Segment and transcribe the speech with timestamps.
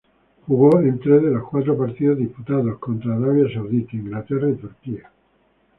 [0.47, 5.11] Jugó en tres de los cuatro partidos disputados, contra Arabia Saudita, Inglaterra y Turquía.